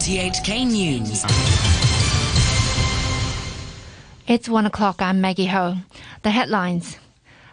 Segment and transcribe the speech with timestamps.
[0.00, 1.24] RTHK News.
[4.26, 5.02] It's one o'clock.
[5.02, 5.76] I'm Maggie Ho.
[6.22, 6.96] The headlines.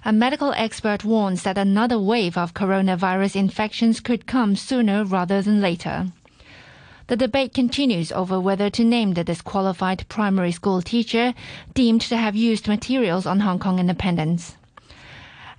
[0.05, 5.59] A medical expert warns that another wave of coronavirus infections could come sooner rather than
[5.59, 6.07] later.
[7.07, 11.33] The debate continues over whether to name the disqualified primary school teacher
[11.73, 14.55] deemed to have used materials on Hong Kong independence.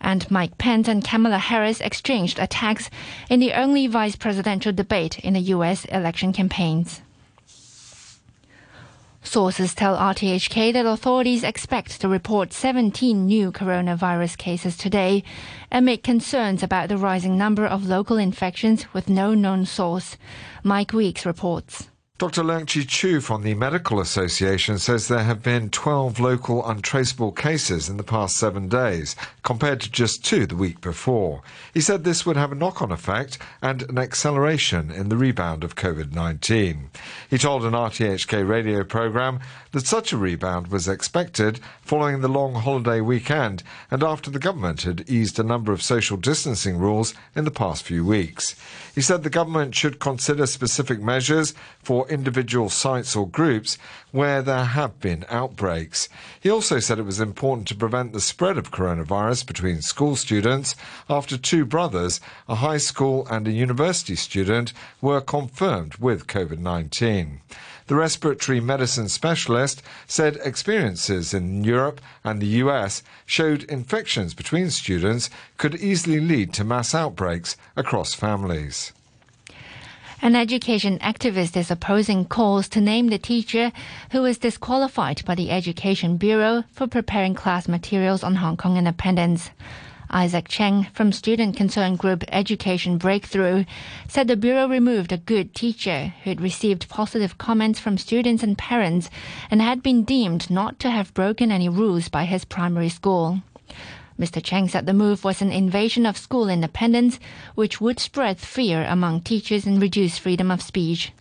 [0.00, 2.90] And Mike Pence and Kamala Harris exchanged attacks
[3.28, 5.84] in the only vice presidential debate in the U.S.
[5.86, 7.02] election campaigns.
[9.22, 15.22] Sources tell RTHK that authorities expect to report 17 new coronavirus cases today
[15.70, 20.16] amid concerns about the rising number of local infections with no known source.
[20.62, 21.90] Mike Weeks reports.
[22.18, 22.42] Dr.
[22.42, 27.88] Leung Chi Chiu from the Medical Association says there have been 12 local untraceable cases
[27.88, 31.42] in the past seven days, compared to just two the week before.
[31.72, 35.62] He said this would have a knock on effect and an acceleration in the rebound
[35.62, 36.90] of COVID 19.
[37.30, 39.38] He told an RTHK radio program
[39.70, 44.82] that such a rebound was expected following the long holiday weekend and after the government
[44.82, 48.56] had eased a number of social distancing rules in the past few weeks.
[48.94, 53.78] He said the government should consider specific measures for individual sites or groups
[54.10, 56.08] where there have been outbreaks.
[56.40, 60.74] He also said it was important to prevent the spread of coronavirus between school students
[61.08, 67.40] after two brothers, a high school and a university student, were confirmed with COVID 19.
[67.88, 75.30] The respiratory medicine specialist said experiences in Europe and the US showed infections between students
[75.56, 78.92] could easily lead to mass outbreaks across families.
[80.20, 83.70] An education activist is opposing calls to name the teacher
[84.10, 89.50] who was disqualified by the Education Bureau for preparing class materials on Hong Kong independence.
[90.10, 93.64] Isaac Cheng from student concern group Education Breakthrough
[94.08, 98.58] said the Bureau removed a good teacher who had received positive comments from students and
[98.58, 99.10] parents
[99.52, 103.40] and had been deemed not to have broken any rules by his primary school.
[104.18, 104.42] Mr.
[104.42, 107.20] Cheng said the move was an invasion of school independence,
[107.54, 111.12] which would spread fear among teachers and reduce freedom of speech.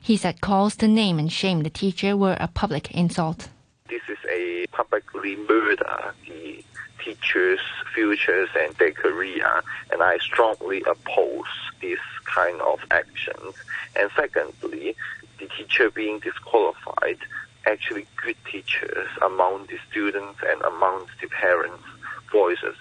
[0.00, 3.48] He said calls to name and shame the teacher were a public insult.
[3.88, 6.64] This is a publicly murder the
[7.04, 7.60] teachers'
[7.94, 11.46] futures and their career, and I strongly oppose
[11.80, 13.54] this kind of actions.
[13.94, 14.96] And secondly,
[15.38, 17.18] the teacher being disqualified,
[17.66, 21.84] actually good teachers among the students and among the parents'
[22.32, 22.76] voices.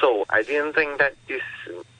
[0.00, 1.42] So I didn't think that this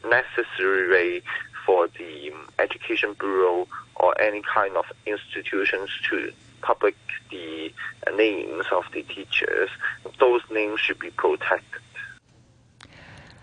[0.05, 1.23] necessary
[1.67, 3.67] for the Education Bureau
[3.97, 6.97] or any kind of institutions to public
[7.31, 7.73] the
[8.17, 9.71] names of the teachers,
[10.19, 11.81] those names should be protected.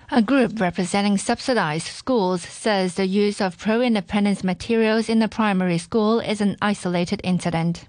[0.09, 5.77] A group representing subsidized schools says the use of pro independence materials in the primary
[5.77, 7.85] school is an isolated incident.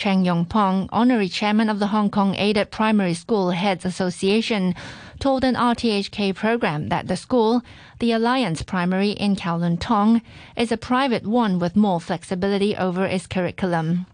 [0.00, 4.74] Cheng Yong Pong, honorary chairman of the Hong Kong Aided Primary School Heads Association,
[5.18, 7.60] told an RTHK program that the school,
[7.98, 10.22] the Alliance Primary in Kowloon Tong,
[10.56, 14.06] is a private one with more flexibility over its curriculum.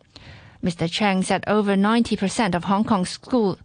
[0.61, 0.91] Mr.
[0.91, 3.57] Cheng said over 90% of Hong Kong's school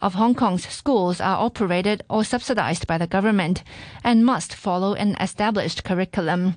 [0.00, 3.62] of Hong Kong's schools are operated or subsidized by the government
[4.04, 6.56] and must follow an established curriculum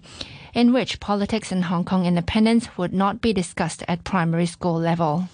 [0.54, 5.30] in which politics and Hong Kong independence would not be discussed at primary school level.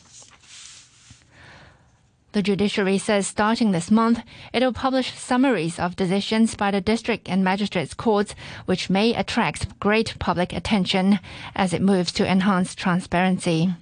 [2.34, 4.20] The judiciary says starting this month,
[4.54, 8.36] it will publish summaries of decisions by the district and magistrates courts,
[8.66, 11.20] which may attract great public attention
[11.56, 13.74] as it moves to enhance transparency.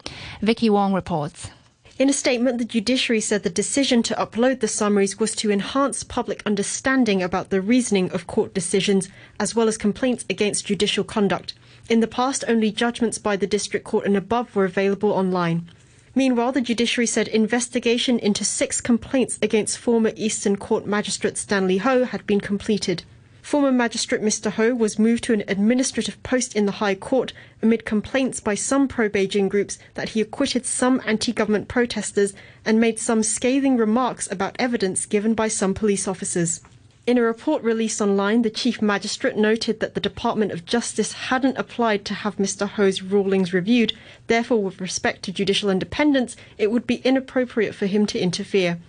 [0.42, 1.50] Vicky Wong reports.
[1.98, 6.04] In a statement, the judiciary said the decision to upload the summaries was to enhance
[6.04, 9.08] public understanding about the reasoning of court decisions
[9.40, 11.54] as well as complaints against judicial conduct.
[11.90, 15.70] In the past, only judgments by the district court and above were available online.
[16.14, 22.04] Meanwhile, the judiciary said investigation into six complaints against former Eastern Court Magistrate Stanley Ho
[22.04, 23.04] had been completed.
[23.46, 24.50] Former Magistrate Mr.
[24.54, 27.32] Ho was moved to an administrative post in the High Court
[27.62, 32.34] amid complaints by some pro Beijing groups that he acquitted some anti government protesters
[32.66, 36.62] and made some scathing remarks about evidence given by some police officers.
[37.06, 41.60] In a report released online, the Chief Magistrate noted that the Department of Justice hadn't
[41.60, 42.68] applied to have Mr.
[42.68, 43.94] Ho's rulings reviewed,
[44.26, 48.80] therefore, with respect to judicial independence, it would be inappropriate for him to interfere.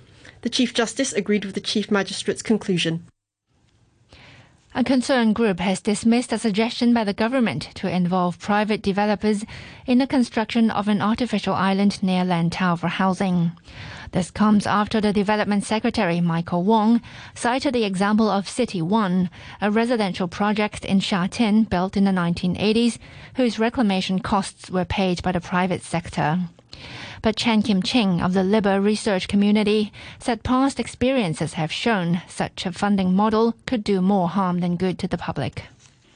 [0.40, 3.06] The Chief Justice agreed with the Chief Magistrate's conclusion.
[4.78, 9.42] A concerned group has dismissed a suggestion by the government to involve private developers
[9.86, 13.52] in the construction of an artificial island near Lantau for housing.
[14.12, 17.00] This comes after the Development Secretary, Michael Wong,
[17.34, 19.30] cited the example of City One,
[19.62, 22.98] a residential project in Sha Tin built in the 1980s,
[23.36, 26.50] whose reclamation costs were paid by the private sector.
[27.22, 32.66] But Chan Kim Ching of the Liber research community said past experiences have shown such
[32.66, 35.64] a funding model could do more harm than good to the public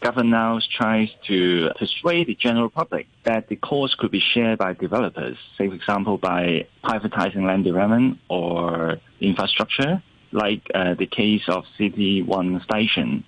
[0.01, 4.73] government now tries to persuade the general public that the cost could be shared by
[4.73, 10.03] developers, say, for example, by privatizing land development or infrastructure,
[10.33, 13.25] like uh, the case of City One Station.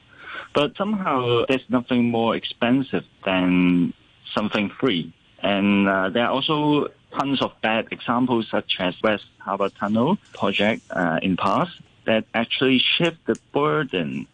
[0.55, 3.95] But somehow there's nothing more expensive than
[4.35, 5.15] something free.
[5.43, 6.89] And uh, there are also
[7.19, 11.73] tons of bad examples, such as West Harbour Tunnel project uh, in past,
[12.07, 14.27] that actually shift the burden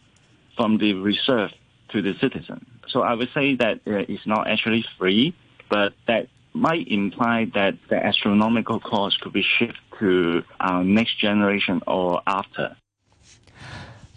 [0.55, 1.51] from the reserve
[1.89, 2.65] to the citizen.
[2.87, 5.35] So I would say that uh, it's not actually free,
[5.69, 11.81] but that might imply that the astronomical cost could be shifted to our next generation
[11.85, 12.75] or after.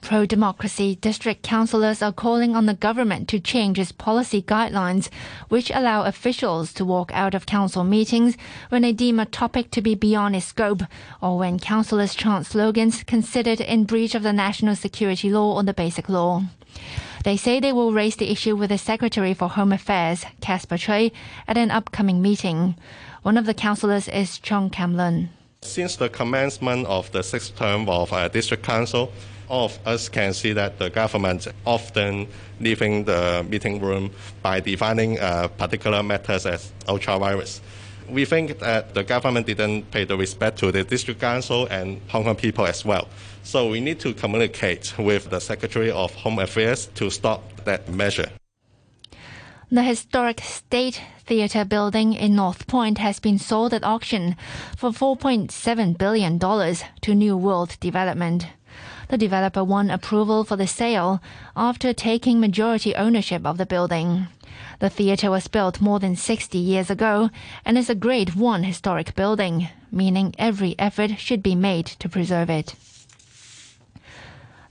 [0.02, 5.08] Pro democracy district councillors are calling on the government to change its policy guidelines,
[5.48, 8.36] which allow officials to walk out of council meetings
[8.68, 10.82] when they deem a topic to be beyond its scope,
[11.22, 15.72] or when councillors chant slogans considered in breach of the national security law or the
[15.72, 16.42] basic law.
[17.24, 21.12] They say they will raise the issue with the Secretary for Home Affairs, Caspar Tsui,
[21.46, 22.74] at an upcoming meeting.
[23.22, 25.30] One of the councillors is Chong Kam Lun.
[25.62, 29.12] Since the commencement of the sixth term of uh, district council,
[29.48, 32.26] all of us can see that the government often
[32.60, 34.10] leaving the meeting room
[34.42, 37.60] by defining uh, particular matters as ultra vires.
[38.08, 42.24] We think that the government didn't pay the respect to the district council and Hong
[42.24, 43.08] Kong people as well.
[43.42, 48.30] So we need to communicate with the Secretary of Home Affairs to stop that measure.
[49.70, 54.36] The historic State Theatre building in North Point has been sold at auction
[54.76, 58.46] for $4.7 billion to New World Development.
[59.12, 61.20] The developer won approval for the sale
[61.54, 64.28] after taking majority ownership of the building.
[64.78, 67.28] The theatre was built more than 60 years ago
[67.62, 72.48] and is a Grade 1 historic building, meaning every effort should be made to preserve
[72.48, 72.74] it.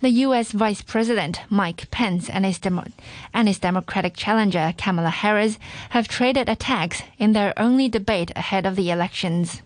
[0.01, 0.51] The U.S.
[0.51, 2.87] Vice President Mike Pence and his, Demo-
[3.35, 5.59] and his Democratic challenger Kamala Harris
[5.91, 9.61] have traded attacks in their only debate ahead of the elections.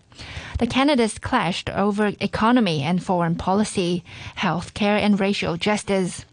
[0.58, 4.04] The candidates clashed over economy and foreign policy,
[4.34, 6.26] health care, and racial justice.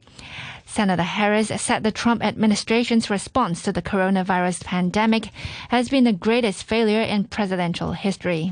[0.66, 5.30] Senator Harris said the Trump administration's response to the coronavirus pandemic
[5.70, 8.52] has been the greatest failure in presidential history.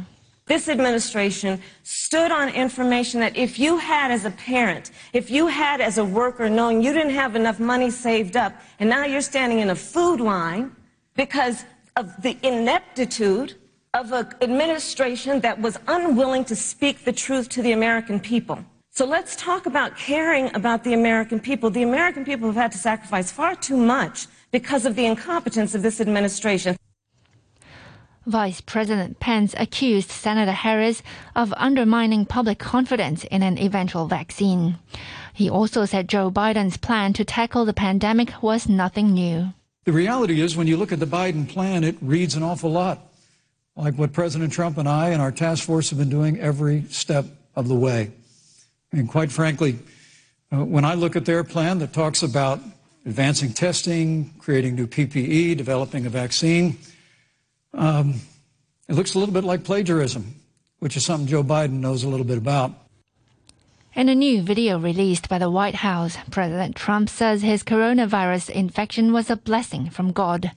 [0.51, 5.79] This administration stood on information that if you had as a parent, if you had
[5.79, 9.59] as a worker knowing you didn't have enough money saved up, and now you're standing
[9.59, 10.75] in a food line
[11.15, 11.63] because
[11.95, 13.55] of the ineptitude
[13.93, 18.59] of an administration that was unwilling to speak the truth to the American people.
[18.89, 21.69] So let's talk about caring about the American people.
[21.69, 25.81] The American people have had to sacrifice far too much because of the incompetence of
[25.81, 26.75] this administration.
[28.25, 31.01] Vice President Pence accused Senator Harris
[31.35, 34.77] of undermining public confidence in an eventual vaccine.
[35.33, 39.53] He also said Joe Biden's plan to tackle the pandemic was nothing new.
[39.85, 43.11] The reality is, when you look at the Biden plan, it reads an awful lot
[43.75, 47.25] like what President Trump and I and our task force have been doing every step
[47.55, 48.11] of the way.
[48.91, 49.79] And quite frankly,
[50.51, 52.59] uh, when I look at their plan that talks about
[53.05, 56.77] advancing testing, creating new PPE, developing a vaccine,
[57.73, 58.15] um,
[58.87, 60.35] it looks a little bit like plagiarism,
[60.79, 62.73] which is something Joe Biden knows a little bit about.
[63.93, 69.11] In a new video released by the White House, President Trump says his coronavirus infection
[69.11, 70.51] was a blessing from God,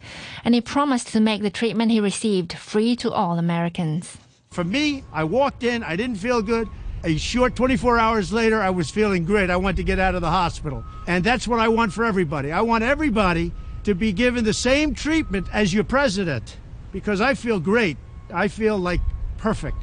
[0.45, 4.19] and he promised to make the treatment he received free to all Americans.
[4.51, 6.69] For me, I walked in, I didn't feel good.
[7.03, 9.51] A short 24 hours later, I was feeling great.
[9.51, 10.85] I wanted to get out of the hospital.
[11.09, 12.53] And that's what I want for everybody.
[12.53, 13.53] I want everybody
[13.83, 16.57] to be given the same treatment as your president
[16.95, 17.97] because I feel great.
[18.33, 19.01] I feel like
[19.37, 19.77] perfect.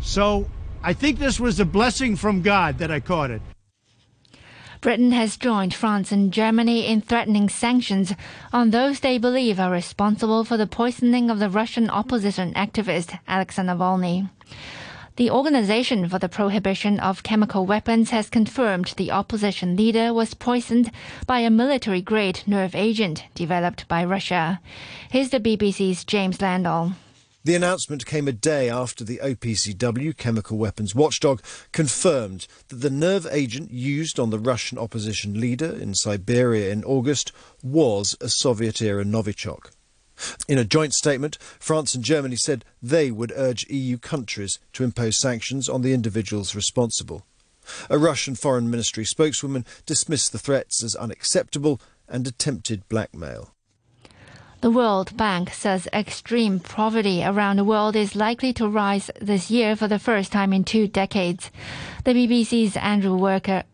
[0.00, 0.48] So
[0.80, 3.42] I think this was a blessing from God that I caught it.
[4.80, 8.14] Britain has joined France and Germany in threatening sanctions
[8.52, 13.62] on those they believe are responsible for the poisoning of the Russian opposition activist Alexei
[13.62, 14.30] Navalny.
[15.16, 20.90] The Organization for the Prohibition of Chemical Weapons has confirmed the opposition leader was poisoned
[21.26, 24.58] by a military grade nerve agent developed by Russia.
[25.10, 26.92] Here's the BBC's James Landale.
[27.44, 31.42] The announcement came a day after the OPCW, chemical weapons watchdog,
[31.72, 37.32] confirmed that the nerve agent used on the Russian opposition leader in Siberia in August
[37.62, 39.72] was a Soviet era Novichok.
[40.48, 45.18] In a joint statement, France and Germany said they would urge EU countries to impose
[45.18, 47.24] sanctions on the individuals responsible.
[47.88, 53.54] A Russian Foreign Ministry spokeswoman dismissed the threats as unacceptable and attempted blackmail.
[54.60, 59.74] The World Bank says extreme poverty around the world is likely to rise this year
[59.74, 61.50] for the first time in two decades.
[62.04, 63.64] The BBC's Andrew Walker,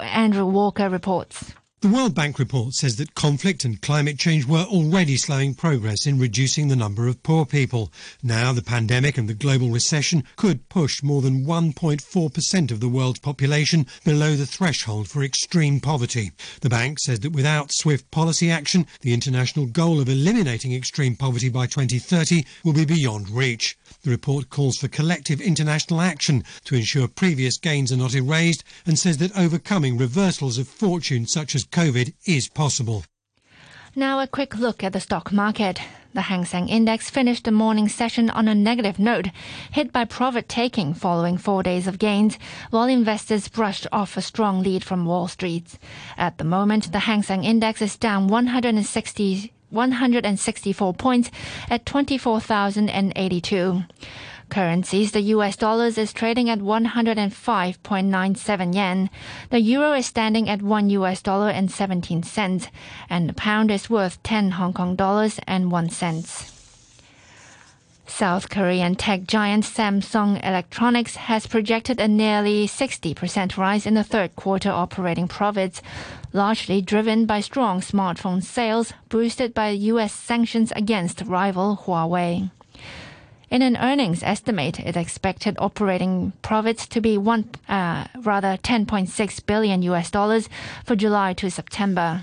[0.00, 1.52] Andrew Walker reports.
[1.80, 6.18] The World Bank report says that conflict and climate change were already slowing progress in
[6.18, 7.92] reducing the number of poor people.
[8.20, 13.20] Now, the pandemic and the global recession could push more than 1.4% of the world's
[13.20, 16.32] population below the threshold for extreme poverty.
[16.62, 21.48] The bank says that without swift policy action, the international goal of eliminating extreme poverty
[21.48, 23.78] by 2030 will be beyond reach.
[24.02, 28.98] The report calls for collective international action to ensure previous gains are not erased and
[28.98, 33.04] says that overcoming reversals of fortune such as COVID is possible.
[33.94, 35.80] Now a quick look at the stock market.
[36.14, 39.28] The Hang Seng Index finished the morning session on a negative note,
[39.72, 42.38] hit by profit taking following four days of gains,
[42.70, 45.78] while investors brushed off a strong lead from Wall Street.
[46.16, 51.30] At the moment, the Hang Seng Index is down 160 164 points
[51.68, 53.82] at 24,082.
[54.48, 59.08] Currencies, the US dollars is trading at 105.97 yen.
[59.50, 62.68] The euro is standing at 1 US dollar and 17 cents,
[63.08, 66.50] and the pound is worth 10 Hong Kong dollars and 1 cent.
[68.06, 74.34] South Korean tech giant Samsung Electronics has projected a nearly 60% rise in the third
[74.34, 75.82] quarter operating profits,
[76.32, 80.12] largely driven by strong smartphone sales boosted by U.S.
[80.12, 82.50] sanctions against rival Huawei.
[83.50, 89.80] In an earnings estimate, it expected operating profits to be one, uh, rather 10.6 billion
[89.82, 90.50] US dollars
[90.84, 92.22] for July to September.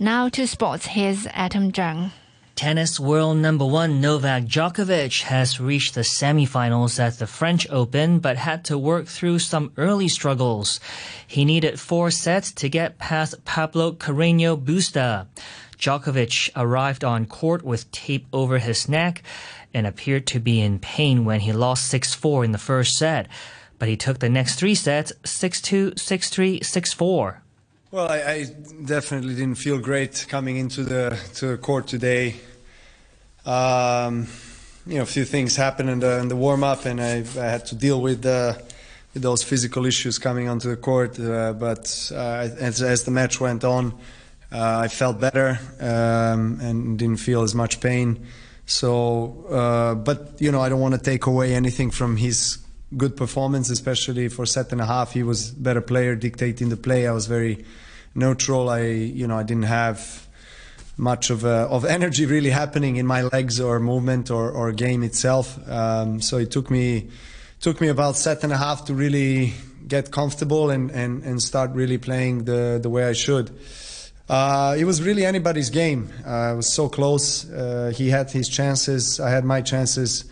[0.00, 0.86] Now to sports.
[0.86, 2.10] Here's Adam Zhang.
[2.56, 8.36] Tennis world number one Novak Djokovic has reached the semifinals at the French Open but
[8.36, 10.80] had to work through some early struggles.
[11.26, 15.26] He needed four sets to get past Pablo Carreño Busta.
[15.80, 19.22] Djokovic arrived on court with tape over his neck
[19.72, 23.28] and appeared to be in pain when he lost 6-4 in the first set.
[23.78, 27.36] But he took the next three sets 6-2, 6-3, 6-4.
[27.92, 28.44] Well, I, I,
[28.84, 32.36] definitely didn't feel great coming into the to the court today.
[33.44, 34.28] Um,
[34.86, 37.50] you know, a few things happened in the, in the warm up, and I, I,
[37.50, 38.54] had to deal with, uh,
[39.12, 41.18] with those physical issues coming onto the court.
[41.18, 43.94] Uh, but uh, as, as, the match went on,
[44.52, 48.26] I felt better um, and didn't feel as much pain.
[48.66, 52.58] So, uh, but you know, I don't want to take away anything from his
[52.96, 55.12] good performance, especially for set and a half.
[55.12, 57.06] He was better player, dictating the play.
[57.06, 57.64] I was very
[58.14, 58.68] neutral.
[58.68, 60.26] I, you know, I didn't have
[60.96, 65.02] much of, uh, of energy really happening in my legs or movement or, or game
[65.02, 65.58] itself.
[65.68, 67.08] Um, so it took me
[67.60, 69.52] took me about set and a half to really
[69.86, 73.50] get comfortable and, and, and start really playing the, the way I should.
[74.30, 76.08] Uh, it was really anybody's game.
[76.24, 77.50] Uh, it was so close.
[77.50, 79.18] Uh, he had his chances.
[79.18, 80.24] I had my chances.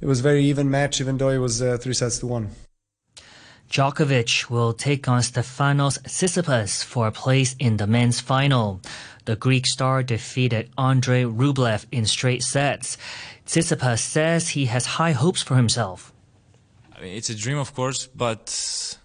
[0.00, 2.48] It was a very even match, even though it was uh, three sets to one.
[3.70, 8.80] Djokovic will take on Stefanos Tsitsipas for a place in the men's final.
[9.26, 12.96] The Greek star defeated Andrei Rublev in straight sets.
[13.46, 16.14] Tsitsipas says he has high hopes for himself.
[16.96, 18.96] I mean, it's a dream, of course, but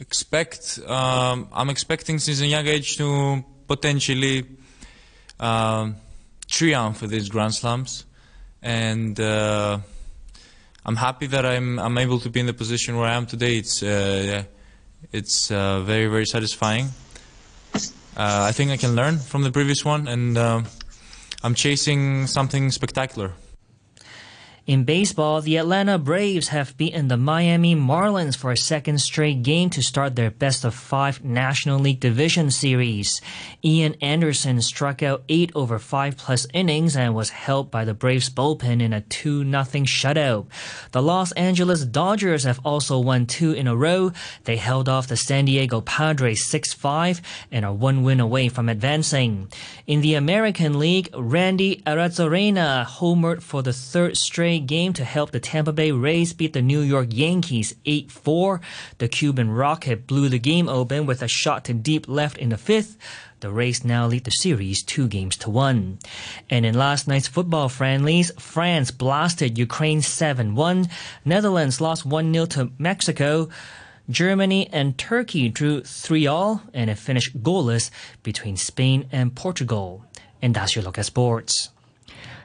[0.00, 4.44] expect um, I'm expecting since a young age to potentially
[5.40, 5.96] um,
[6.46, 8.04] triumph for these Grand Slams,
[8.60, 9.78] and uh,
[10.84, 13.56] I'm happy that I'm I'm able to be in the position where I am today.
[13.56, 14.44] It's uh,
[15.10, 16.86] it's uh, very very satisfying.
[18.14, 20.60] Uh, I think I can learn from the previous one, and uh,
[21.42, 23.32] I'm chasing something spectacular.
[24.64, 29.70] In baseball, the Atlanta Braves have beaten the Miami Marlins for a second straight game
[29.70, 33.20] to start their best of five National League Division Series.
[33.64, 38.30] Ian Anderson struck out eight over five plus innings and was helped by the Braves
[38.30, 40.46] bullpen in a 2 0 shutout.
[40.92, 44.12] The Los Angeles Dodgers have also won two in a row.
[44.44, 48.68] They held off the San Diego Padres 6 5 and are one win away from
[48.68, 49.48] advancing.
[49.88, 55.40] In the American League, Randy Arozarena homered for the third straight game to help the
[55.40, 58.60] Tampa Bay Rays beat the New York Yankees 8-4.
[58.98, 62.56] The Cuban Rocket blew the game open with a shot to deep left in the
[62.56, 62.96] fifth.
[63.40, 65.98] The Rays now lead the series two games to one.
[66.48, 70.88] And in last night's football friendlies, France blasted Ukraine 7-1.
[71.24, 73.48] Netherlands lost 1-0 to Mexico.
[74.08, 77.90] Germany and Turkey drew 3 all, and it finished goalless
[78.22, 80.04] between Spain and Portugal.
[80.40, 81.71] And that's your look at sports.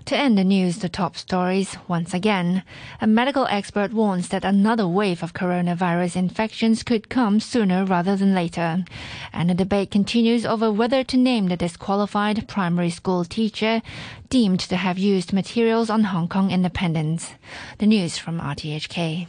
[0.08, 2.64] To end the news, the top stories once again.
[3.02, 8.34] A medical expert warns that another wave of coronavirus infections could come sooner rather than
[8.34, 8.86] later.
[9.34, 13.82] And the debate continues over whether to name the disqualified primary school teacher
[14.30, 17.32] deemed to have used materials on Hong Kong independence.
[17.80, 19.28] The news from RTHK.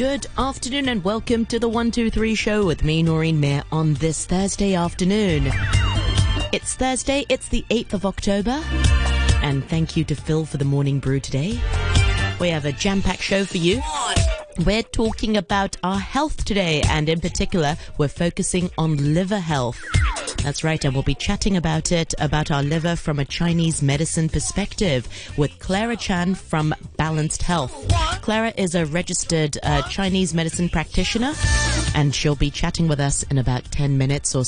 [0.00, 4.74] Good afternoon and welcome to the 123 show with me, Noreen Mir, on this Thursday
[4.74, 5.50] afternoon.
[6.52, 8.62] It's Thursday, it's the 8th of October,
[9.42, 11.60] and thank you to Phil for the morning brew today.
[12.40, 13.82] We have a jam packed show for you.
[14.64, 19.84] We're talking about our health today, and in particular, we're focusing on liver health.
[20.42, 24.28] That's right, and we'll be chatting about it, about our liver from a Chinese medicine
[24.28, 27.72] perspective with Clara Chan from Balanced Health.
[28.22, 31.34] Clara is a registered uh, Chinese medicine practitioner,
[31.94, 34.44] and she'll be chatting with us in about 10 minutes or